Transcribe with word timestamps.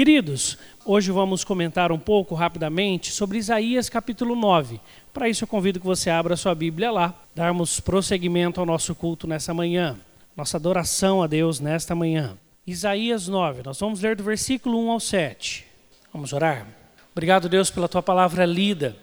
Queridos, 0.00 0.56
hoje 0.82 1.12
vamos 1.12 1.44
comentar 1.44 1.92
um 1.92 1.98
pouco 1.98 2.34
rapidamente 2.34 3.12
sobre 3.12 3.36
Isaías 3.36 3.90
capítulo 3.90 4.34
9. 4.34 4.80
Para 5.12 5.28
isso 5.28 5.44
eu 5.44 5.46
convido 5.46 5.78
que 5.78 5.84
você 5.84 6.08
abra 6.08 6.38
sua 6.38 6.54
Bíblia 6.54 6.90
lá, 6.90 7.14
darmos 7.34 7.80
prosseguimento 7.80 8.58
ao 8.58 8.64
nosso 8.64 8.94
culto 8.94 9.26
nessa 9.26 9.52
manhã, 9.52 9.98
nossa 10.34 10.56
adoração 10.56 11.22
a 11.22 11.26
Deus 11.26 11.60
nesta 11.60 11.94
manhã. 11.94 12.34
Isaías 12.66 13.28
9, 13.28 13.62
nós 13.62 13.78
vamos 13.78 14.00
ler 14.00 14.16
do 14.16 14.24
versículo 14.24 14.82
1 14.86 14.90
ao 14.90 15.00
7. 15.00 15.66
Vamos 16.14 16.32
orar? 16.32 16.66
Obrigado, 17.12 17.46
Deus, 17.46 17.68
pela 17.68 17.86
tua 17.86 18.02
palavra 18.02 18.46
lida 18.46 18.96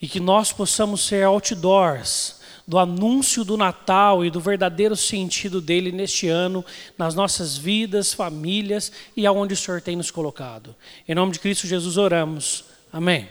e 0.00 0.06
que 0.06 0.20
nós 0.20 0.52
possamos 0.52 1.04
ser 1.04 1.24
outdoors 1.24 2.37
do 2.68 2.78
anúncio 2.78 3.44
do 3.44 3.56
Natal 3.56 4.22
e 4.22 4.30
do 4.30 4.38
verdadeiro 4.38 4.94
sentido 4.94 5.58
dele 5.58 5.90
neste 5.90 6.28
ano, 6.28 6.62
nas 6.98 7.14
nossas 7.14 7.56
vidas, 7.56 8.12
famílias 8.12 8.92
e 9.16 9.26
aonde 9.26 9.54
o 9.54 9.56
Senhor 9.56 9.80
tem 9.80 9.96
nos 9.96 10.10
colocado. 10.10 10.76
Em 11.08 11.14
nome 11.14 11.32
de 11.32 11.40
Cristo 11.40 11.66
Jesus 11.66 11.96
oramos. 11.96 12.66
Amém. 12.92 13.26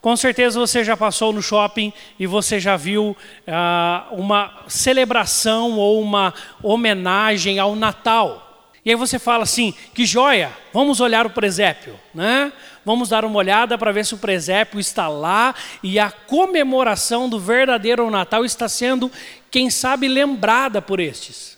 Com 0.00 0.16
certeza 0.16 0.58
você 0.58 0.82
já 0.82 0.96
passou 0.96 1.34
no 1.34 1.42
shopping 1.42 1.92
e 2.18 2.26
você 2.26 2.58
já 2.58 2.74
viu 2.74 3.14
ah, 3.46 4.08
uma 4.10 4.64
celebração 4.66 5.78
ou 5.78 6.00
uma 6.00 6.32
homenagem 6.62 7.58
ao 7.58 7.76
Natal. 7.76 8.51
E 8.84 8.90
aí 8.90 8.96
você 8.96 9.18
fala 9.18 9.44
assim, 9.44 9.72
que 9.94 10.04
joia, 10.04 10.50
vamos 10.72 11.00
olhar 11.00 11.24
o 11.24 11.30
presépio, 11.30 11.98
né? 12.12 12.52
Vamos 12.84 13.08
dar 13.08 13.24
uma 13.24 13.38
olhada 13.38 13.78
para 13.78 13.92
ver 13.92 14.04
se 14.04 14.14
o 14.14 14.18
presépio 14.18 14.80
está 14.80 15.06
lá 15.06 15.54
e 15.82 16.00
a 16.00 16.10
comemoração 16.10 17.28
do 17.28 17.38
verdadeiro 17.38 18.10
Natal 18.10 18.44
está 18.44 18.68
sendo, 18.68 19.10
quem 19.50 19.70
sabe, 19.70 20.08
lembrada 20.08 20.82
por 20.82 20.98
estes. 20.98 21.56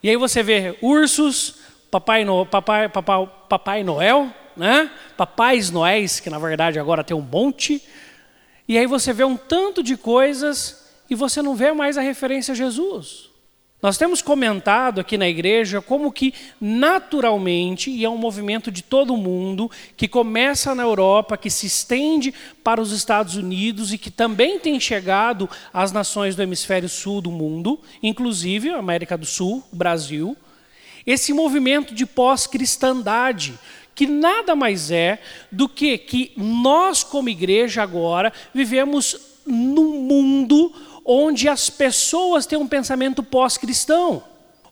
E 0.00 0.08
aí 0.08 0.16
você 0.16 0.40
vê 0.42 0.78
ursos, 0.80 1.56
Papai, 1.90 2.24
no, 2.24 2.44
papai, 2.44 2.88
papai, 2.88 3.28
papai 3.48 3.84
Noel, 3.84 4.30
né? 4.56 4.90
Papais 5.16 5.70
Noéis, 5.70 6.18
que 6.20 6.28
na 6.28 6.38
verdade 6.38 6.78
agora 6.78 7.04
tem 7.04 7.16
um 7.16 7.20
monte. 7.20 7.82
E 8.68 8.76
aí 8.76 8.86
você 8.86 9.12
vê 9.12 9.24
um 9.24 9.36
tanto 9.36 9.82
de 9.82 9.96
coisas 9.96 10.90
e 11.08 11.14
você 11.14 11.40
não 11.40 11.54
vê 11.54 11.72
mais 11.72 11.96
a 11.96 12.02
referência 12.02 12.52
a 12.52 12.54
Jesus. 12.54 13.30
Nós 13.82 13.98
temos 13.98 14.22
comentado 14.22 15.00
aqui 15.00 15.18
na 15.18 15.28
igreja 15.28 15.82
como 15.82 16.10
que 16.10 16.32
naturalmente, 16.58 17.90
e 17.90 18.04
é 18.04 18.08
um 18.08 18.16
movimento 18.16 18.70
de 18.70 18.82
todo 18.82 19.16
mundo, 19.16 19.70
que 19.96 20.08
começa 20.08 20.74
na 20.74 20.82
Europa, 20.82 21.36
que 21.36 21.50
se 21.50 21.66
estende 21.66 22.32
para 22.64 22.80
os 22.80 22.90
Estados 22.90 23.36
Unidos 23.36 23.92
e 23.92 23.98
que 23.98 24.10
também 24.10 24.58
tem 24.58 24.80
chegado 24.80 25.48
às 25.72 25.92
nações 25.92 26.34
do 26.34 26.42
hemisfério 26.42 26.88
sul 26.88 27.20
do 27.20 27.30
mundo, 27.30 27.78
inclusive 28.02 28.70
a 28.70 28.78
América 28.78 29.16
do 29.16 29.26
Sul, 29.26 29.62
o 29.70 29.76
Brasil, 29.76 30.34
esse 31.06 31.32
movimento 31.34 31.94
de 31.94 32.06
pós-cristandade, 32.06 33.58
que 33.94 34.06
nada 34.06 34.56
mais 34.56 34.90
é 34.90 35.20
do 35.52 35.68
que 35.68 35.96
que 35.98 36.32
nós 36.36 37.04
como 37.04 37.28
igreja 37.28 37.82
agora 37.82 38.32
vivemos 38.54 39.36
num 39.46 40.00
mundo 40.00 40.72
onde 41.06 41.48
as 41.48 41.70
pessoas 41.70 42.44
têm 42.44 42.58
um 42.58 42.66
pensamento 42.66 43.22
pós-cristão. 43.22 44.24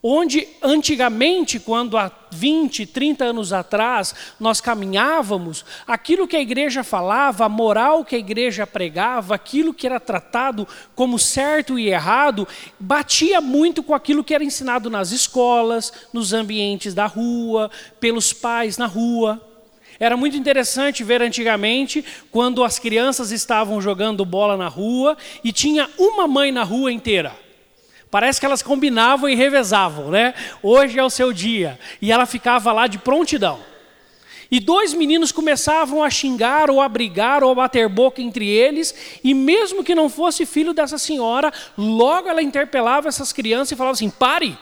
Onde 0.06 0.46
antigamente, 0.62 1.58
quando 1.58 1.96
há 1.96 2.12
20, 2.30 2.84
30 2.84 3.24
anos 3.24 3.54
atrás, 3.54 4.14
nós 4.38 4.60
caminhávamos, 4.60 5.64
aquilo 5.86 6.28
que 6.28 6.36
a 6.36 6.42
igreja 6.42 6.84
falava, 6.84 7.46
a 7.46 7.48
moral 7.48 8.04
que 8.04 8.14
a 8.14 8.18
igreja 8.18 8.66
pregava, 8.66 9.34
aquilo 9.34 9.72
que 9.72 9.86
era 9.86 9.98
tratado 9.98 10.68
como 10.94 11.18
certo 11.18 11.78
e 11.78 11.88
errado, 11.88 12.46
batia 12.78 13.40
muito 13.40 13.82
com 13.82 13.94
aquilo 13.94 14.22
que 14.22 14.34
era 14.34 14.44
ensinado 14.44 14.90
nas 14.90 15.10
escolas, 15.10 15.90
nos 16.12 16.34
ambientes 16.34 16.92
da 16.92 17.06
rua, 17.06 17.70
pelos 17.98 18.30
pais 18.30 18.76
na 18.76 18.86
rua. 18.86 19.53
Era 19.98 20.16
muito 20.16 20.36
interessante 20.36 21.04
ver 21.04 21.22
antigamente 21.22 22.04
quando 22.30 22.64
as 22.64 22.78
crianças 22.78 23.30
estavam 23.30 23.80
jogando 23.80 24.24
bola 24.24 24.56
na 24.56 24.68
rua 24.68 25.16
e 25.42 25.52
tinha 25.52 25.88
uma 25.98 26.26
mãe 26.26 26.50
na 26.50 26.62
rua 26.62 26.92
inteira. 26.92 27.32
Parece 28.10 28.38
que 28.38 28.46
elas 28.46 28.62
combinavam 28.62 29.28
e 29.28 29.34
revezavam, 29.34 30.10
né? 30.10 30.34
Hoje 30.62 30.98
é 30.98 31.02
o 31.02 31.10
seu 31.10 31.32
dia. 31.32 31.78
E 32.00 32.12
ela 32.12 32.26
ficava 32.26 32.72
lá 32.72 32.86
de 32.86 32.98
prontidão. 32.98 33.58
E 34.50 34.60
dois 34.60 34.94
meninos 34.94 35.32
começavam 35.32 36.00
a 36.00 36.08
xingar, 36.08 36.70
ou 36.70 36.80
a 36.80 36.88
brigar, 36.88 37.42
ou 37.42 37.50
a 37.50 37.54
bater 37.56 37.88
boca 37.88 38.22
entre 38.22 38.46
eles, 38.46 38.94
e 39.24 39.34
mesmo 39.34 39.82
que 39.82 39.96
não 39.96 40.08
fosse 40.08 40.46
filho 40.46 40.72
dessa 40.72 40.96
senhora, 40.96 41.52
logo 41.76 42.28
ela 42.28 42.40
interpelava 42.40 43.08
essas 43.08 43.32
crianças 43.32 43.72
e 43.72 43.76
falava 43.76 43.94
assim: 43.94 44.10
pare, 44.10 44.56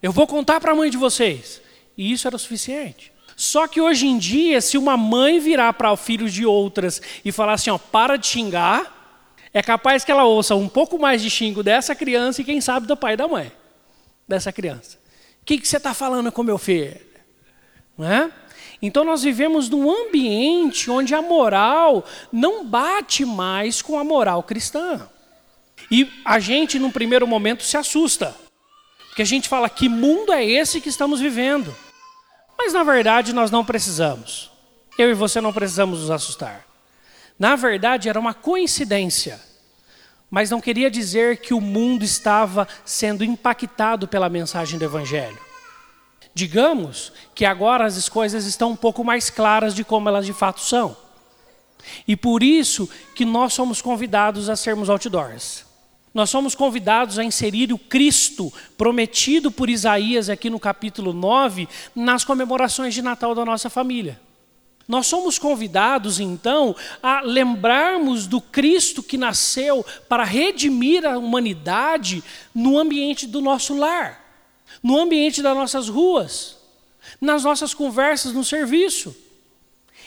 eu 0.00 0.12
vou 0.12 0.26
contar 0.26 0.60
para 0.60 0.70
a 0.70 0.74
mãe 0.76 0.88
de 0.88 0.96
vocês. 0.96 1.60
E 1.96 2.12
isso 2.12 2.28
era 2.28 2.36
o 2.36 2.38
suficiente. 2.38 3.10
Só 3.38 3.68
que 3.68 3.80
hoje 3.80 4.08
em 4.08 4.18
dia, 4.18 4.60
se 4.60 4.76
uma 4.76 4.96
mãe 4.96 5.38
virar 5.38 5.72
para 5.74 5.96
filhos 5.96 6.32
de 6.32 6.44
outras 6.44 7.00
e 7.24 7.30
falar 7.30 7.52
assim, 7.52 7.70
ó, 7.70 7.78
para 7.78 8.16
de 8.16 8.26
xingar, 8.26 9.22
é 9.54 9.62
capaz 9.62 10.04
que 10.04 10.10
ela 10.10 10.24
ouça 10.24 10.56
um 10.56 10.68
pouco 10.68 10.98
mais 10.98 11.22
de 11.22 11.30
xingo 11.30 11.62
dessa 11.62 11.94
criança 11.94 12.40
e 12.42 12.44
quem 12.44 12.60
sabe 12.60 12.88
do 12.88 12.96
pai 12.96 13.12
e 13.12 13.16
da 13.16 13.28
mãe 13.28 13.52
dessa 14.26 14.50
criança. 14.52 14.98
O 15.40 15.44
que, 15.44 15.56
que 15.56 15.68
você 15.68 15.76
está 15.76 15.94
falando 15.94 16.32
com 16.32 16.42
meu 16.42 16.58
filho? 16.58 17.00
Não 17.96 18.10
é? 18.10 18.28
Então 18.82 19.04
nós 19.04 19.22
vivemos 19.22 19.68
num 19.68 19.88
ambiente 19.88 20.90
onde 20.90 21.14
a 21.14 21.22
moral 21.22 22.04
não 22.32 22.66
bate 22.66 23.24
mais 23.24 23.80
com 23.80 23.96
a 24.00 24.02
moral 24.02 24.42
cristã. 24.42 25.08
E 25.88 26.10
a 26.24 26.40
gente, 26.40 26.76
num 26.76 26.90
primeiro 26.90 27.24
momento, 27.24 27.62
se 27.62 27.76
assusta. 27.76 28.34
Porque 29.06 29.22
a 29.22 29.24
gente 29.24 29.48
fala, 29.48 29.70
que 29.70 29.88
mundo 29.88 30.32
é 30.32 30.44
esse 30.44 30.80
que 30.80 30.88
estamos 30.88 31.20
vivendo? 31.20 31.72
Mas 32.58 32.72
na 32.72 32.82
verdade 32.82 33.32
nós 33.32 33.50
não 33.50 33.64
precisamos. 33.64 34.50
Eu 34.98 35.08
e 35.10 35.14
você 35.14 35.40
não 35.40 35.52
precisamos 35.52 36.00
nos 36.00 36.10
assustar. 36.10 36.66
Na 37.38 37.54
verdade 37.54 38.08
era 38.08 38.18
uma 38.18 38.34
coincidência. 38.34 39.40
Mas 40.28 40.50
não 40.50 40.60
queria 40.60 40.90
dizer 40.90 41.38
que 41.38 41.54
o 41.54 41.60
mundo 41.60 42.04
estava 42.04 42.66
sendo 42.84 43.24
impactado 43.24 44.08
pela 44.08 44.28
mensagem 44.28 44.78
do 44.78 44.84
Evangelho. 44.84 45.38
Digamos 46.34 47.12
que 47.34 47.44
agora 47.44 47.86
as 47.86 48.08
coisas 48.08 48.44
estão 48.44 48.72
um 48.72 48.76
pouco 48.76 49.02
mais 49.02 49.30
claras 49.30 49.74
de 49.74 49.84
como 49.84 50.08
elas 50.08 50.26
de 50.26 50.32
fato 50.32 50.60
são. 50.60 50.96
E 52.06 52.16
por 52.16 52.42
isso 52.42 52.88
que 53.14 53.24
nós 53.24 53.54
somos 53.54 53.80
convidados 53.80 54.48
a 54.48 54.56
sermos 54.56 54.90
outdoors. 54.90 55.64
Nós 56.18 56.30
somos 56.30 56.52
convidados 56.56 57.16
a 57.16 57.22
inserir 57.22 57.72
o 57.72 57.78
Cristo 57.78 58.52
prometido 58.76 59.52
por 59.52 59.70
Isaías 59.70 60.28
aqui 60.28 60.50
no 60.50 60.58
capítulo 60.58 61.12
9 61.12 61.68
nas 61.94 62.24
comemorações 62.24 62.92
de 62.92 63.00
Natal 63.00 63.36
da 63.36 63.44
nossa 63.44 63.70
família. 63.70 64.20
Nós 64.88 65.06
somos 65.06 65.38
convidados 65.38 66.18
então 66.18 66.74
a 67.00 67.20
lembrarmos 67.20 68.26
do 68.26 68.40
Cristo 68.40 69.00
que 69.00 69.16
nasceu 69.16 69.86
para 70.08 70.24
redimir 70.24 71.06
a 71.06 71.16
humanidade 71.16 72.24
no 72.52 72.76
ambiente 72.76 73.24
do 73.24 73.40
nosso 73.40 73.76
lar, 73.76 74.20
no 74.82 74.98
ambiente 74.98 75.40
das 75.40 75.56
nossas 75.56 75.88
ruas, 75.88 76.56
nas 77.20 77.44
nossas 77.44 77.72
conversas 77.72 78.32
no 78.32 78.42
serviço. 78.42 79.14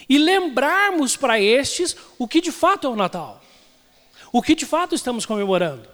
E 0.06 0.18
lembrarmos 0.18 1.16
para 1.16 1.40
estes 1.40 1.96
o 2.18 2.28
que 2.28 2.42
de 2.42 2.52
fato 2.52 2.86
é 2.86 2.90
o 2.90 2.96
Natal. 2.96 3.42
O 4.30 4.42
que 4.42 4.54
de 4.54 4.66
fato 4.66 4.94
estamos 4.94 5.24
comemorando. 5.24 5.91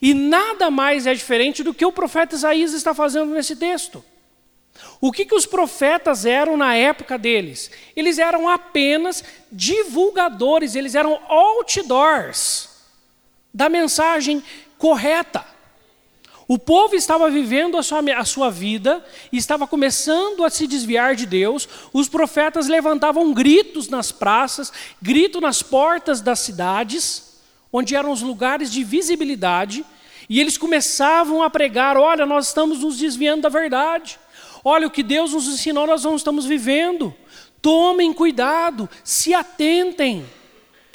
E 0.00 0.14
nada 0.14 0.70
mais 0.70 1.06
é 1.06 1.14
diferente 1.14 1.62
do 1.62 1.74
que 1.74 1.84
o 1.84 1.92
profeta 1.92 2.34
Isaías 2.34 2.72
está 2.72 2.94
fazendo 2.94 3.34
nesse 3.34 3.56
texto. 3.56 4.04
O 5.00 5.12
que, 5.12 5.24
que 5.24 5.34
os 5.34 5.46
profetas 5.46 6.24
eram 6.24 6.56
na 6.56 6.74
época 6.74 7.18
deles? 7.18 7.70
Eles 7.94 8.18
eram 8.18 8.48
apenas 8.48 9.22
divulgadores, 9.50 10.74
eles 10.74 10.94
eram 10.94 11.20
outdoors 11.28 12.70
da 13.52 13.68
mensagem 13.68 14.42
correta. 14.78 15.44
O 16.48 16.58
povo 16.58 16.94
estava 16.94 17.30
vivendo 17.30 17.76
a 17.76 17.82
sua, 17.82 18.00
a 18.16 18.24
sua 18.24 18.50
vida 18.50 19.04
estava 19.32 19.66
começando 19.66 20.44
a 20.44 20.50
se 20.50 20.66
desviar 20.66 21.14
de 21.14 21.26
Deus. 21.26 21.68
Os 21.92 22.08
profetas 22.08 22.66
levantavam 22.66 23.32
gritos 23.32 23.88
nas 23.88 24.10
praças, 24.12 24.72
grito 25.00 25.40
nas 25.40 25.62
portas 25.62 26.20
das 26.20 26.40
cidades 26.40 27.31
onde 27.72 27.96
eram 27.96 28.12
os 28.12 28.20
lugares 28.20 28.70
de 28.70 28.84
visibilidade, 28.84 29.84
e 30.28 30.38
eles 30.40 30.58
começavam 30.58 31.42
a 31.42 31.50
pregar: 31.50 31.96
olha, 31.96 32.26
nós 32.26 32.48
estamos 32.48 32.80
nos 32.80 32.98
desviando 32.98 33.42
da 33.42 33.48
verdade, 33.48 34.18
olha, 34.62 34.86
o 34.86 34.90
que 34.90 35.02
Deus 35.02 35.32
nos 35.32 35.46
ensinou, 35.46 35.86
nós 35.86 36.04
não 36.04 36.16
estamos 36.16 36.44
vivendo. 36.44 37.14
Tomem 37.60 38.12
cuidado, 38.12 38.90
se 39.04 39.32
atentem. 39.32 40.24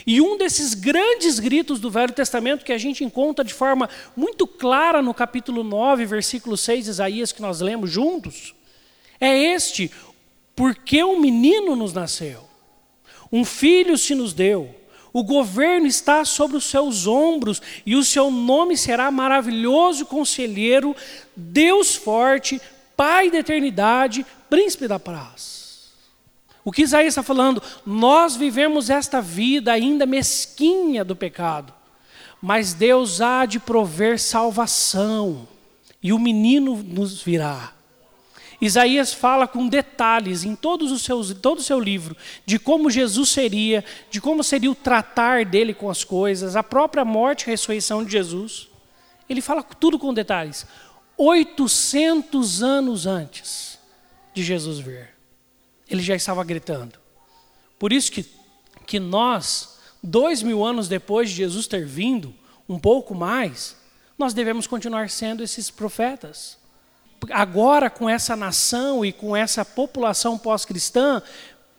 E 0.06 0.22
um 0.22 0.38
desses 0.38 0.74
grandes 0.74 1.38
gritos 1.38 1.80
do 1.80 1.90
Velho 1.90 2.14
Testamento 2.14 2.64
que 2.64 2.72
a 2.72 2.78
gente 2.78 3.04
encontra 3.04 3.44
de 3.44 3.54
forma 3.54 3.90
muito 4.16 4.48
clara 4.48 5.02
no 5.02 5.14
capítulo 5.14 5.64
9, 5.64 6.06
versículo 6.06 6.56
6, 6.56 6.88
Isaías, 6.88 7.32
que 7.34 7.42
nós 7.42 7.60
lemos 7.60 7.90
juntos, 7.90 8.56
é 9.20 9.38
este: 9.38 9.92
porque 10.56 11.04
um 11.04 11.20
menino 11.20 11.76
nos 11.76 11.94
nasceu, 11.94 12.44
um 13.32 13.44
filho 13.44 13.98
se 13.98 14.16
nos 14.16 14.34
deu, 14.34 14.74
o 15.14 15.24
governo 15.24 15.88
está 15.88 16.24
sobre 16.26 16.58
os 16.58 16.66
seus 16.66 17.08
ombros 17.08 17.62
e 17.86 17.96
o 17.96 18.04
seu 18.04 18.30
nome 18.30 18.78
será 18.78 19.10
maravilhoso 19.10 20.06
conselheiro, 20.06 20.96
Deus 21.36 21.96
forte, 21.96 22.62
Pai 22.96 23.30
da 23.30 23.38
eternidade, 23.38 24.26
príncipe 24.50 24.88
da 24.88 24.98
paz. 24.98 25.92
O 26.66 26.72
que 26.72 26.82
Isaías 26.82 27.10
está 27.14 27.22
falando? 27.22 27.62
Nós 27.86 28.36
vivemos 28.36 28.90
esta 28.90 29.22
vida 29.22 29.72
ainda 29.72 30.06
mesquinha 30.06 31.06
do 31.06 31.16
pecado, 31.16 31.72
mas 32.42 32.74
Deus 32.74 33.22
há 33.22 33.46
de 33.46 33.60
prover 33.60 34.20
salvação, 34.20 35.48
e 36.02 36.12
o 36.12 36.20
menino 36.20 36.76
nos 36.84 37.22
virá. 37.22 37.77
Isaías 38.60 39.14
fala 39.14 39.48
com 39.48 39.68
detalhes 39.68 40.44
em 40.44 40.56
todos 40.56 40.92
os 40.92 41.04
seus, 41.04 41.32
todo 41.34 41.60
o 41.60 41.64
seu 41.64 41.80
livro 41.80 42.18
de 42.46 42.58
como 42.58 42.90
Jesus 42.90 43.30
seria, 43.30 43.86
de 44.10 44.20
como 44.20 44.44
seria 44.44 44.72
o 44.72 44.76
tratar 44.76 45.46
dele 45.46 45.74
com 45.74 45.90
as 45.90 46.04
coisas, 46.04 46.56
a 46.56 46.64
própria 46.64 47.06
morte 47.06 47.44
e 47.44 47.48
ressurreição 47.48 48.04
de 48.04 48.12
Jesus. 48.12 48.68
Ele 49.30 49.42
fala 49.42 49.62
tudo 49.62 50.00
com 50.00 50.14
detalhes. 50.14 50.66
800 51.16 52.64
anos 52.64 53.06
antes 53.06 53.78
de 54.34 54.44
Jesus 54.44 54.80
vir, 54.80 55.10
ele 55.90 56.02
já 56.02 56.16
estava 56.16 56.44
gritando. 56.44 56.98
Por 57.78 57.94
isso 57.94 58.12
que, 58.12 58.26
que 58.86 59.00
nós, 59.00 59.78
dois 60.02 60.42
mil 60.42 60.64
anos 60.66 60.88
depois 60.88 61.30
de 61.30 61.36
Jesus 61.36 61.68
ter 61.68 61.86
vindo, 61.86 62.34
um 62.68 62.80
pouco 62.80 63.14
mais, 63.14 63.76
nós 64.18 64.34
devemos 64.34 64.66
continuar 64.66 65.10
sendo 65.10 65.44
esses 65.44 65.70
profetas 65.70 66.58
agora 67.30 67.90
com 67.90 68.10
essa 68.10 68.36
nação 68.36 69.04
e 69.06 69.12
com 69.12 69.36
essa 69.36 69.64
população 69.64 70.38
pós-cristã, 70.38 71.22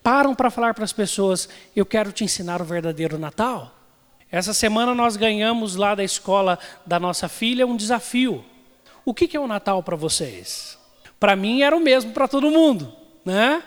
param 0.03 0.35
para 0.35 0.51
falar 0.51 0.75
para 0.75 0.85
as 0.85 0.93
pessoas: 0.93 1.49
eu 1.75 1.87
quero 1.87 2.13
te 2.13 2.25
ensinar 2.25 2.61
o 2.61 2.65
verdadeiro 2.65 3.19
Natal. 3.19 3.75
Essa 4.31 4.53
semana 4.53 4.95
nós 4.95 5.17
ganhamos 5.17 5.75
lá 5.75 5.95
da 5.95 6.05
escola 6.05 6.59
da 6.85 7.01
nossa 7.01 7.29
filha 7.29 7.67
um 7.67 7.77
desafio. 7.77 8.45
O 9.05 9.15
que 9.15 9.35
é 9.37 9.41
o 9.41 9.47
Natal 9.47 9.83
para 9.83 9.97
vocês? 9.97 10.79
Para 11.19 11.35
mim 11.35 11.63
era 11.63 11.75
o 11.75 11.81
mesmo 11.81 12.13
para 12.13 12.29
todo 12.29 12.51
mundo, 12.51 12.95
né? 13.25 13.63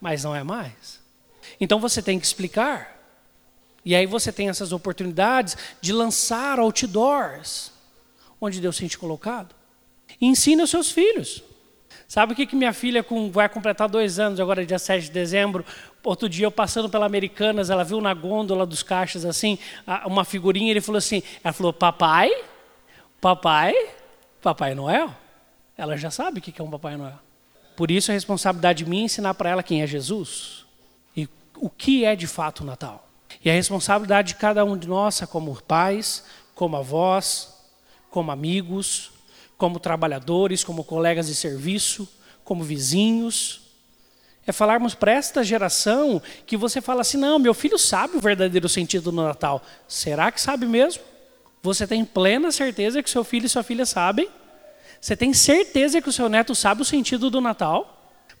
Mas 0.00 0.22
não 0.22 0.34
é 0.34 0.44
mais. 0.44 1.00
Então 1.60 1.80
você 1.80 2.00
tem 2.00 2.18
que 2.18 2.26
explicar. 2.26 2.94
E 3.84 3.94
aí 3.94 4.06
você 4.06 4.32
tem 4.32 4.48
essas 4.48 4.72
oportunidades 4.72 5.56
de 5.80 5.92
lançar 5.92 6.58
outdoors 6.58 7.72
onde 8.40 8.60
Deus 8.60 8.78
tem 8.78 8.88
te 8.88 8.96
colocado. 8.96 9.54
E 10.20 10.26
ensine 10.26 10.62
os 10.62 10.70
seus 10.70 10.90
filhos. 10.90 11.42
Sabe 12.06 12.32
o 12.32 12.36
que, 12.36 12.46
que 12.46 12.54
minha 12.54 12.72
filha 12.72 13.02
com, 13.02 13.30
vai 13.30 13.48
completar 13.48 13.88
dois 13.88 14.18
anos, 14.18 14.38
agora 14.38 14.64
dia 14.64 14.78
7 14.78 15.04
de 15.04 15.10
dezembro? 15.10 15.64
Outro 16.02 16.28
dia 16.28 16.46
eu 16.46 16.50
passando 16.50 16.88
pela 16.88 17.06
Americanas, 17.06 17.70
ela 17.70 17.82
viu 17.82 18.00
na 18.00 18.12
gôndola 18.12 18.66
dos 18.66 18.82
caixas 18.82 19.24
assim, 19.24 19.58
uma 20.06 20.24
figurinha, 20.24 20.70
ele 20.70 20.80
falou 20.80 20.98
assim, 20.98 21.22
ela 21.42 21.52
falou, 21.52 21.72
papai, 21.72 22.30
papai, 23.20 23.74
Papai 24.44 24.74
Noel? 24.74 25.10
Ela 25.74 25.96
já 25.96 26.10
sabe 26.10 26.38
o 26.38 26.42
que 26.42 26.60
é 26.60 26.62
um 26.62 26.70
Papai 26.70 26.98
Noel. 26.98 27.18
Por 27.74 27.90
isso 27.90 28.10
a 28.10 28.14
responsabilidade 28.14 28.84
minha 28.84 29.02
é 29.02 29.06
ensinar 29.06 29.32
para 29.32 29.48
ela 29.48 29.62
quem 29.62 29.80
é 29.80 29.86
Jesus 29.86 30.66
e 31.16 31.26
o 31.56 31.70
que 31.70 32.04
é 32.04 32.14
de 32.14 32.26
fato 32.26 32.60
o 32.60 32.66
Natal. 32.66 33.08
E 33.42 33.48
a 33.48 33.54
responsabilidade 33.54 34.28
de 34.28 34.34
cada 34.34 34.62
um 34.66 34.76
de 34.76 34.86
nós, 34.86 35.18
como 35.30 35.60
pais, 35.62 36.24
como 36.54 36.76
avós, 36.76 37.54
como 38.10 38.30
amigos, 38.30 39.10
como 39.56 39.78
trabalhadores, 39.78 40.64
como 40.64 40.84
colegas 40.84 41.26
de 41.26 41.34
serviço, 41.34 42.08
como 42.44 42.62
vizinhos. 42.62 43.62
É 44.46 44.52
falarmos 44.52 44.94
para 44.94 45.12
esta 45.12 45.42
geração 45.42 46.20
que 46.46 46.56
você 46.56 46.80
fala 46.80 47.00
assim: 47.00 47.16
não, 47.16 47.38
meu 47.38 47.54
filho 47.54 47.78
sabe 47.78 48.16
o 48.16 48.20
verdadeiro 48.20 48.68
sentido 48.68 49.10
do 49.10 49.22
Natal. 49.22 49.62
Será 49.88 50.30
que 50.30 50.40
sabe 50.40 50.66
mesmo? 50.66 51.02
Você 51.62 51.86
tem 51.86 52.04
plena 52.04 52.52
certeza 52.52 53.02
que 53.02 53.08
seu 53.08 53.24
filho 53.24 53.46
e 53.46 53.48
sua 53.48 53.62
filha 53.62 53.86
sabem? 53.86 54.28
Você 55.00 55.16
tem 55.16 55.32
certeza 55.32 56.00
que 56.00 56.08
o 56.08 56.12
seu 56.12 56.28
neto 56.28 56.54
sabe 56.54 56.82
o 56.82 56.84
sentido 56.84 57.30
do 57.30 57.40
Natal? 57.40 57.90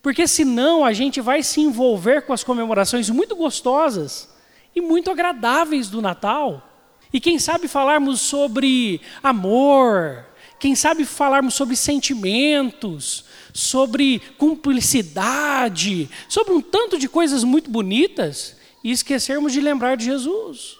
Porque 0.02 0.26
senão 0.26 0.84
a 0.84 0.92
gente 0.92 1.22
vai 1.22 1.42
se 1.42 1.60
envolver 1.62 2.22
com 2.22 2.34
as 2.34 2.44
comemorações 2.44 3.08
muito 3.08 3.34
gostosas 3.34 4.28
e 4.76 4.80
muito 4.80 5.10
agradáveis 5.10 5.88
do 5.88 6.02
Natal. 6.02 6.62
E 7.10 7.20
quem 7.20 7.38
sabe 7.38 7.68
falarmos 7.68 8.20
sobre 8.20 9.00
amor, 9.22 10.26
quem 10.64 10.74
sabe 10.74 11.04
falarmos 11.04 11.52
sobre 11.52 11.76
sentimentos, 11.76 13.26
sobre 13.52 14.18
cumplicidade, 14.38 16.08
sobre 16.26 16.54
um 16.54 16.62
tanto 16.62 16.98
de 16.98 17.06
coisas 17.06 17.44
muito 17.44 17.70
bonitas 17.70 18.56
e 18.82 18.90
esquecermos 18.90 19.52
de 19.52 19.60
lembrar 19.60 19.94
de 19.94 20.06
Jesus. 20.06 20.78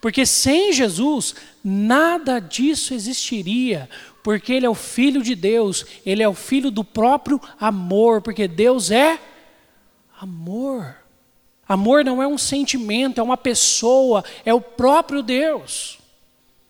Porque 0.00 0.24
sem 0.24 0.72
Jesus, 0.72 1.34
nada 1.64 2.38
disso 2.38 2.94
existiria, 2.94 3.90
porque 4.22 4.52
Ele 4.52 4.66
é 4.66 4.70
o 4.70 4.76
Filho 4.76 5.24
de 5.24 5.34
Deus, 5.34 5.84
Ele 6.06 6.22
é 6.22 6.28
o 6.28 6.32
Filho 6.32 6.70
do 6.70 6.84
próprio 6.84 7.40
amor, 7.58 8.22
porque 8.22 8.46
Deus 8.46 8.92
é 8.92 9.18
amor. 10.20 10.94
Amor 11.68 12.04
não 12.04 12.22
é 12.22 12.28
um 12.28 12.38
sentimento, 12.38 13.20
é 13.20 13.24
uma 13.24 13.36
pessoa, 13.36 14.24
é 14.44 14.54
o 14.54 14.60
próprio 14.60 15.20
Deus. 15.20 15.98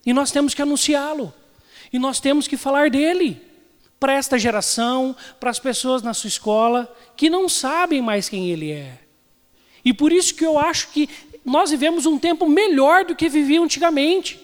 E 0.07 0.15
nós 0.15 0.31
temos 0.31 0.55
que 0.55 0.63
anunciá-lo. 0.63 1.35
E 1.93 1.99
nós 1.99 2.21
temos 2.21 2.47
que 2.47 2.57
falar 2.57 2.91
dele 2.91 3.41
para 3.99 4.15
esta 4.15 4.39
geração, 4.39 5.15
para 5.39 5.51
as 5.51 5.59
pessoas 5.59 6.03
na 6.03 6.15
sua 6.15 6.29
escola 6.29 6.95
que 7.17 7.29
não 7.29 7.49
sabem 7.49 8.01
mais 8.01 8.29
quem 8.29 8.51
ele 8.51 8.71
é. 8.71 8.99
E 9.85 9.93
por 9.93 10.13
isso 10.13 10.35
que 10.35 10.45
eu 10.45 10.59
acho 10.59 10.89
que 10.89 11.09
nós 11.45 11.71
vivemos 11.71 12.07
um 12.07 12.19
tempo 12.19 12.49
melhor 12.49 13.05
do 13.05 13.15
que 13.15 13.29
viviam 13.29 13.65
antigamente. 13.65 14.41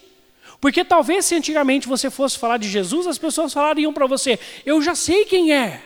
Porque 0.60 0.84
talvez 0.84 1.24
se 1.24 1.34
antigamente 1.34 1.86
você 1.86 2.10
fosse 2.10 2.38
falar 2.38 2.56
de 2.56 2.68
Jesus, 2.68 3.06
as 3.06 3.18
pessoas 3.18 3.52
falariam 3.52 3.92
para 3.92 4.06
você: 4.06 4.38
Eu 4.64 4.80
já 4.82 4.94
sei 4.94 5.24
quem 5.24 5.52
é. 5.52 5.82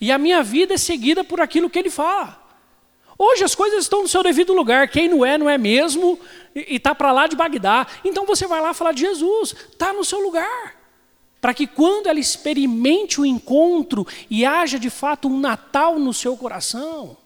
E 0.00 0.10
a 0.10 0.18
minha 0.18 0.42
vida 0.42 0.74
é 0.74 0.78
seguida 0.78 1.22
por 1.22 1.40
aquilo 1.40 1.70
que 1.70 1.78
ele 1.78 1.90
fala. 1.90 2.43
Hoje 3.18 3.44
as 3.44 3.54
coisas 3.54 3.84
estão 3.84 4.02
no 4.02 4.08
seu 4.08 4.22
devido 4.22 4.52
lugar. 4.52 4.88
Quem 4.88 5.08
não 5.08 5.24
é, 5.24 5.38
não 5.38 5.48
é 5.48 5.56
mesmo, 5.56 6.18
e 6.54 6.76
está 6.76 6.94
para 6.94 7.12
lá 7.12 7.26
de 7.26 7.36
Bagdá. 7.36 7.86
Então 8.04 8.26
você 8.26 8.46
vai 8.46 8.60
lá 8.60 8.74
falar 8.74 8.92
de 8.92 9.02
Jesus, 9.02 9.54
está 9.72 9.92
no 9.92 10.04
seu 10.04 10.20
lugar. 10.20 10.76
Para 11.40 11.54
que 11.54 11.66
quando 11.66 12.06
ela 12.06 12.18
experimente 12.18 13.20
o 13.20 13.26
encontro 13.26 14.06
e 14.30 14.44
haja 14.46 14.78
de 14.78 14.90
fato 14.90 15.28
um 15.28 15.38
Natal 15.38 15.98
no 15.98 16.14
seu 16.14 16.36
coração, 16.36 17.16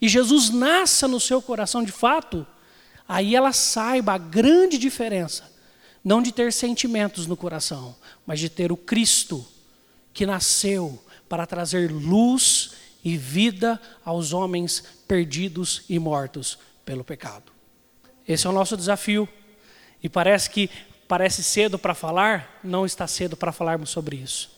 e 0.00 0.08
Jesus 0.08 0.50
nasça 0.50 1.08
no 1.08 1.18
seu 1.18 1.40
coração 1.40 1.82
de 1.82 1.90
fato, 1.90 2.46
aí 3.08 3.34
ela 3.34 3.52
saiba 3.52 4.12
a 4.12 4.18
grande 4.18 4.76
diferença, 4.76 5.50
não 6.04 6.20
de 6.20 6.30
ter 6.30 6.52
sentimentos 6.52 7.26
no 7.26 7.36
coração, 7.36 7.96
mas 8.26 8.38
de 8.38 8.50
ter 8.50 8.70
o 8.70 8.76
Cristo 8.76 9.46
que 10.12 10.26
nasceu 10.26 11.02
para 11.28 11.46
trazer 11.46 11.90
luz 11.90 12.72
e 13.04 13.16
vida 13.16 13.80
aos 14.04 14.32
homens 14.32 14.82
perdidos 15.06 15.84
e 15.88 15.98
mortos 15.98 16.58
pelo 16.84 17.04
pecado. 17.04 17.52
Esse 18.26 18.46
é 18.46 18.50
o 18.50 18.52
nosso 18.52 18.76
desafio. 18.76 19.28
E 20.02 20.08
parece 20.08 20.50
que 20.50 20.70
parece 21.06 21.42
cedo 21.42 21.78
para 21.78 21.94
falar, 21.94 22.58
não 22.64 22.86
está 22.86 23.06
cedo 23.06 23.36
para 23.36 23.52
falarmos 23.52 23.90
sobre 23.90 24.16
isso. 24.16 24.50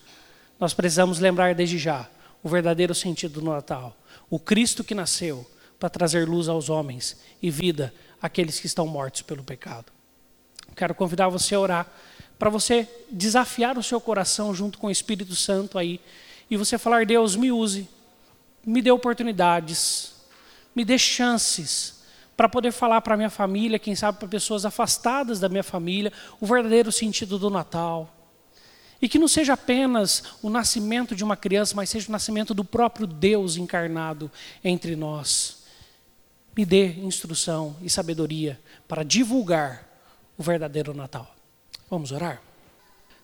Nós 0.58 0.72
precisamos 0.72 1.18
lembrar 1.18 1.54
desde 1.54 1.76
já 1.76 2.08
o 2.42 2.48
verdadeiro 2.48 2.94
sentido 2.94 3.40
do 3.40 3.50
Natal. 3.50 3.96
O 4.30 4.38
Cristo 4.38 4.84
que 4.84 4.94
nasceu 4.94 5.48
para 5.78 5.90
trazer 5.90 6.28
luz 6.28 6.48
aos 6.48 6.70
homens 6.70 7.16
e 7.42 7.50
vida 7.50 7.92
àqueles 8.22 8.58
que 8.58 8.66
estão 8.66 8.86
mortos 8.86 9.22
pelo 9.22 9.42
pecado. 9.42 9.92
Quero 10.74 10.94
convidar 10.94 11.28
você 11.28 11.54
a 11.54 11.60
orar 11.60 11.92
para 12.38 12.50
você 12.50 12.88
desafiar 13.10 13.76
o 13.76 13.82
seu 13.82 14.00
coração 14.00 14.54
junto 14.54 14.78
com 14.78 14.86
o 14.86 14.90
Espírito 14.90 15.34
Santo 15.34 15.78
aí 15.78 16.00
e 16.50 16.56
você 16.56 16.78
falar: 16.78 17.04
Deus, 17.04 17.34
me 17.36 17.50
use 17.50 17.88
me 18.66 18.82
dê 18.82 18.90
oportunidades, 18.90 20.12
me 20.74 20.84
dê 20.84 20.98
chances 20.98 22.02
para 22.36 22.48
poder 22.48 22.72
falar 22.72 23.00
para 23.00 23.16
minha 23.16 23.30
família, 23.30 23.78
quem 23.78 23.94
sabe 23.94 24.18
para 24.18 24.28
pessoas 24.28 24.66
afastadas 24.66 25.40
da 25.40 25.48
minha 25.48 25.62
família, 25.62 26.12
o 26.40 26.46
verdadeiro 26.46 26.90
sentido 26.90 27.38
do 27.38 27.48
Natal. 27.48 28.12
E 29.00 29.08
que 29.08 29.18
não 29.18 29.28
seja 29.28 29.52
apenas 29.54 30.22
o 30.42 30.50
nascimento 30.50 31.14
de 31.14 31.22
uma 31.22 31.36
criança, 31.36 31.74
mas 31.76 31.88
seja 31.88 32.08
o 32.08 32.12
nascimento 32.12 32.52
do 32.52 32.64
próprio 32.64 33.06
Deus 33.06 33.56
encarnado 33.56 34.30
entre 34.64 34.96
nós. 34.96 35.64
Me 36.56 36.64
dê 36.64 36.88
instrução 37.00 37.76
e 37.82 37.88
sabedoria 37.88 38.60
para 38.88 39.02
divulgar 39.02 39.86
o 40.36 40.42
verdadeiro 40.42 40.92
Natal. 40.94 41.34
Vamos 41.88 42.12
orar? 42.12 42.42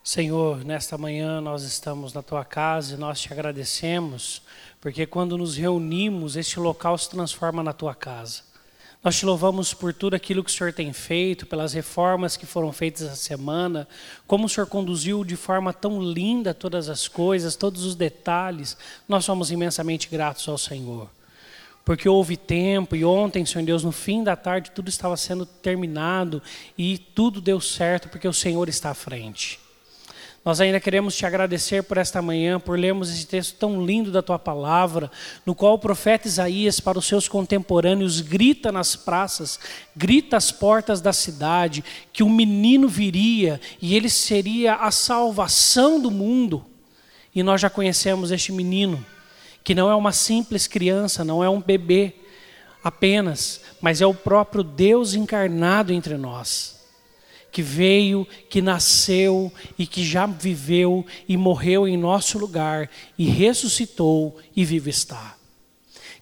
Senhor, 0.05 0.65
nesta 0.65 0.99
manhã 0.99 1.41
nós 1.41 1.63
estamos 1.63 2.13
na 2.13 2.23
tua 2.23 2.45
casa 2.45 2.95
e 2.95 2.99
nós 2.99 3.21
te 3.21 3.33
agradecemos, 3.33 4.43
porque 4.81 5.07
quando 5.07 5.39
nos 5.39 5.57
reunimos, 5.57 6.35
este 6.35 6.59
local 6.59 6.99
se 6.99 7.09
transforma 7.09 7.63
na 7.63 7.73
tua 7.73 7.95
casa. 7.95 8.43
Nós 9.05 9.17
te 9.17 9.25
louvamos 9.25 9.73
por 9.73 9.95
tudo 9.95 10.15
aquilo 10.15 10.43
que 10.43 10.51
o 10.51 10.53
Senhor 10.53 10.73
tem 10.73 10.93
feito, 10.93 11.47
pelas 11.47 11.73
reformas 11.73 12.37
que 12.37 12.45
foram 12.45 12.73
feitas 12.73 13.03
essa 13.03 13.15
semana, 13.15 13.87
como 14.27 14.47
o 14.47 14.49
Senhor 14.49 14.67
conduziu 14.67 15.23
de 15.23 15.37
forma 15.37 15.73
tão 15.73 16.03
linda 16.03 16.53
todas 16.53 16.89
as 16.89 17.07
coisas, 17.07 17.55
todos 17.55 17.85
os 17.85 17.95
detalhes. 17.95 18.77
Nós 19.09 19.25
somos 19.25 19.53
imensamente 19.53 20.09
gratos 20.09 20.49
ao 20.49 20.59
Senhor. 20.59 21.09
Porque 21.85 22.09
houve 22.09 22.37
tempo, 22.37 22.97
e 22.97 23.05
ontem, 23.05 23.47
Senhor 23.47 23.65
Deus, 23.65 23.85
no 23.85 23.93
fim 23.93 24.25
da 24.25 24.35
tarde, 24.35 24.73
tudo 24.73 24.89
estava 24.89 25.17
sendo 25.17 25.47
terminado 25.47 26.43
e 26.77 26.99
tudo 26.99 27.41
deu 27.41 27.61
certo, 27.61 28.09
porque 28.09 28.27
o 28.27 28.33
Senhor 28.33 28.69
está 28.69 28.91
à 28.91 28.95
frente. 28.95 29.63
Nós 30.45 30.61
ainda 30.61 30.81
queremos 30.81 31.15
te 31.15 31.25
agradecer 31.25 31.85
por 31.85 31.97
esta 31.97 32.21
manhã, 32.21 32.59
por 32.59 32.77
lermos 32.77 33.09
esse 33.11 33.25
texto 33.25 33.57
tão 33.57 33.85
lindo 33.87 34.11
da 34.11 34.21
tua 34.21 34.41
palavra, 34.41 35.09
no 35.47 35.55
qual 35.55 35.75
o 35.75 35.79
profeta 35.79 36.27
Isaías, 36.27 36.81
para 36.81 36.99
os 36.99 37.07
seus 37.07 37.29
contemporâneos, 37.29 38.21
grita 38.21 38.73
nas 38.73 38.97
praças, 38.97 39.61
grita 39.95 40.37
às 40.37 40.51
portas 40.51 41.01
da 41.01 41.13
cidade, 41.13 41.85
que 42.13 42.25
um 42.25 42.29
menino 42.29 42.89
viria 42.89 43.61
e 43.81 43.95
ele 43.95 44.09
seria 44.09 44.75
a 44.75 44.91
salvação 44.91 46.01
do 46.01 46.11
mundo. 46.11 46.67
E 47.33 47.41
nós 47.45 47.61
já 47.61 47.71
conhecemos 47.71 48.33
este 48.33 48.51
menino, 48.51 49.05
que 49.63 49.77
não 49.77 49.89
é 49.89 49.95
uma 49.95 50.11
simples 50.11 50.67
criança, 50.67 51.25
não 51.25 51.45
é 51.45 51.49
um 51.49 51.61
bebê 51.61 52.15
apenas, 52.83 53.61
mas 53.81 54.01
é 54.01 54.07
o 54.07 54.13
próprio 54.13 54.65
Deus 54.65 55.15
encarnado 55.15 55.93
entre 55.93 56.17
nós 56.17 56.82
que 57.53 57.61
veio, 57.61 58.27
que 58.49 58.63
nasceu 58.63 59.53
e 59.79 59.87
que 59.87 60.03
já 60.03 60.25
viveu 60.25 61.05
e 61.29 61.37
morreu 61.37 61.87
em 61.87 61.99
nosso 61.99 62.39
lugar 62.39 62.91
e 63.19 63.27
ressuscitou 63.27 64.39
e 64.57 64.65
vive 64.65 64.89
está. 64.89 65.37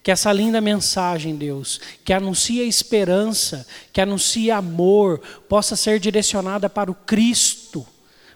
Que 0.02 0.10
essa 0.10 0.32
linda 0.32 0.60
mensagem, 0.60 1.36
Deus, 1.36 1.80
que 2.04 2.12
anuncia 2.12 2.64
esperança, 2.64 3.66
que 3.92 4.00
anuncia 4.00 4.56
amor, 4.56 5.20
possa 5.48 5.76
ser 5.76 6.00
direcionada 6.00 6.68
para 6.68 6.90
o 6.90 6.94
Cristo, 6.94 7.86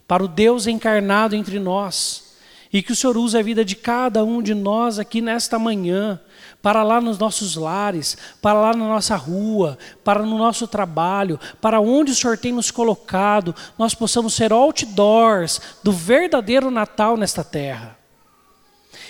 para 0.06 0.22
o 0.22 0.28
Deus 0.28 0.66
encarnado 0.66 1.34
entre 1.34 1.58
nós. 1.58 2.36
E 2.72 2.82
que 2.82 2.92
o 2.92 2.96
Senhor 2.96 3.16
use 3.16 3.36
a 3.36 3.42
vida 3.42 3.64
de 3.64 3.74
cada 3.74 4.22
um 4.22 4.42
de 4.42 4.54
nós 4.54 4.98
aqui 4.98 5.20
nesta 5.20 5.58
manhã 5.58 6.20
para 6.64 6.82
lá 6.82 6.98
nos 6.98 7.18
nossos 7.18 7.56
lares, 7.56 8.16
para 8.40 8.58
lá 8.58 8.70
na 8.70 8.88
nossa 8.88 9.14
rua, 9.16 9.76
para 10.02 10.24
no 10.24 10.38
nosso 10.38 10.66
trabalho, 10.66 11.38
para 11.60 11.78
onde 11.78 12.12
o 12.12 12.14
Senhor 12.14 12.38
tem 12.38 12.54
nos 12.54 12.70
colocado, 12.70 13.54
nós 13.78 13.94
possamos 13.94 14.32
ser 14.32 14.50
outdoors 14.50 15.60
do 15.82 15.92
verdadeiro 15.92 16.70
Natal 16.70 17.18
nesta 17.18 17.44
terra. 17.44 17.98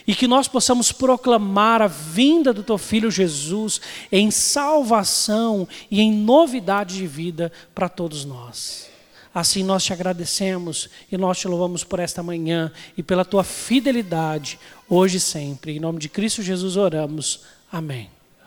E 0.04 0.16
que 0.16 0.26
nós 0.26 0.48
possamos 0.48 0.90
proclamar 0.90 1.80
a 1.80 1.86
vinda 1.86 2.52
do 2.52 2.64
teu 2.64 2.76
filho 2.76 3.08
Jesus 3.08 3.80
em 4.10 4.32
salvação 4.32 5.68
e 5.88 6.00
em 6.00 6.12
novidade 6.12 6.96
de 6.96 7.06
vida 7.06 7.52
para 7.72 7.88
todos 7.88 8.24
nós. 8.24 8.93
Assim 9.34 9.64
nós 9.64 9.82
te 9.82 9.92
agradecemos 9.92 10.88
e 11.10 11.18
nós 11.18 11.38
te 11.38 11.48
louvamos 11.48 11.82
por 11.82 11.98
esta 11.98 12.22
manhã 12.22 12.70
e 12.96 13.02
pela 13.02 13.24
tua 13.24 13.42
fidelidade 13.42 14.58
hoje 14.88 15.16
e 15.16 15.20
sempre. 15.20 15.72
Em 15.72 15.80
nome 15.80 15.98
de 15.98 16.08
Cristo 16.08 16.40
Jesus 16.42 16.76
oramos. 16.76 17.40
Amém. 17.72 18.08